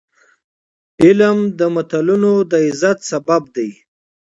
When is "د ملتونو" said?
1.59-2.31